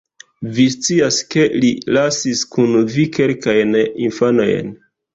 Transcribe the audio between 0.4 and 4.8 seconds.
Vi scias ke li lasis kun vi kelkajn infanojn